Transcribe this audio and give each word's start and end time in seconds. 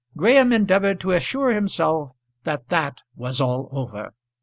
Graham 0.17 0.51
endeavoured 0.51 0.99
to 1.01 1.11
assure 1.11 1.51
himself 1.51 2.15
that 2.43 2.69
that 2.69 3.03
was 3.15 3.39
all 3.39 3.69
over. 3.71 4.15